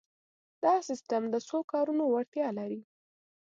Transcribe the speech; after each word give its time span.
دا 0.63 0.73
سیسټم 0.87 1.23
د 1.33 1.35
څو 1.47 1.57
کارونو 1.71 2.03
وړتیا 2.07 2.47
لري. 2.57 2.81